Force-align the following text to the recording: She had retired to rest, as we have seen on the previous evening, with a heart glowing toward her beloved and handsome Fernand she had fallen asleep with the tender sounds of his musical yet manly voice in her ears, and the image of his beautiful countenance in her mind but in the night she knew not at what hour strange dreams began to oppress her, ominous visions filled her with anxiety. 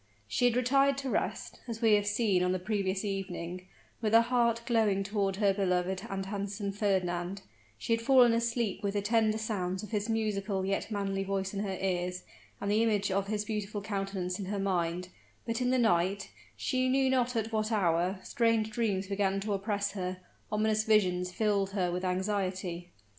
She 0.27 0.45
had 0.45 0.55
retired 0.55 0.97
to 0.97 1.11
rest, 1.11 1.59
as 1.67 1.79
we 1.79 1.93
have 1.93 2.07
seen 2.07 2.41
on 2.41 2.53
the 2.53 2.57
previous 2.57 3.05
evening, 3.05 3.67
with 4.01 4.15
a 4.15 4.23
heart 4.23 4.63
glowing 4.65 5.03
toward 5.03 5.35
her 5.35 5.53
beloved 5.53 6.01
and 6.09 6.25
handsome 6.25 6.71
Fernand 6.71 7.43
she 7.77 7.93
had 7.93 8.01
fallen 8.01 8.33
asleep 8.33 8.81
with 8.81 8.95
the 8.95 9.03
tender 9.03 9.37
sounds 9.37 9.83
of 9.83 9.91
his 9.91 10.09
musical 10.09 10.65
yet 10.65 10.89
manly 10.89 11.23
voice 11.23 11.53
in 11.53 11.59
her 11.59 11.77
ears, 11.79 12.23
and 12.59 12.71
the 12.71 12.81
image 12.81 13.11
of 13.11 13.27
his 13.27 13.45
beautiful 13.45 13.79
countenance 13.83 14.39
in 14.39 14.45
her 14.45 14.57
mind 14.57 15.09
but 15.45 15.61
in 15.61 15.69
the 15.69 15.77
night 15.77 16.31
she 16.57 16.89
knew 16.89 17.07
not 17.07 17.35
at 17.35 17.51
what 17.53 17.71
hour 17.71 18.19
strange 18.23 18.71
dreams 18.71 19.05
began 19.05 19.39
to 19.39 19.53
oppress 19.53 19.91
her, 19.91 20.17
ominous 20.51 20.83
visions 20.83 21.31
filled 21.31 21.73
her 21.73 21.91
with 21.91 22.03
anxiety. 22.03 22.89